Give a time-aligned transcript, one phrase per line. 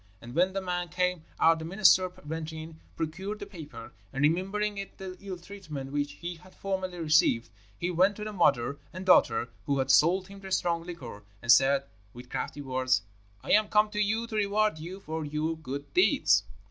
[0.19, 4.73] And when the man came out the minister went in, procured the paper, and remembering
[4.97, 9.49] the ill treatment which he had formerly received, he went to the mother and daughter
[9.67, 11.83] who had sold him the strong liquor, and said,
[12.13, 13.03] with crafty words,
[13.43, 16.45] 'I am come to you to reward you for your good deeds.'